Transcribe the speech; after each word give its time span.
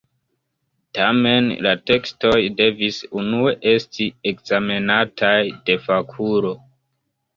Tamen 0.99 1.49
la 1.65 1.73
tekstoj 1.91 2.33
devis 2.61 2.97
unue 3.21 3.53
esti 3.75 4.09
ekzamenataj 4.33 5.39
de 5.69 5.77
fakulo. 5.89 6.57